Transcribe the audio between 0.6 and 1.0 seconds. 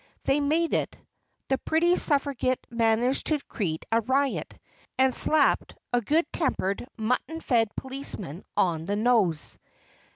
it.